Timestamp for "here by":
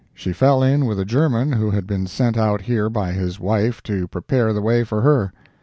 2.61-3.11